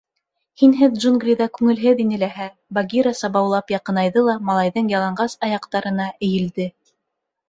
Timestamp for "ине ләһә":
2.05-2.47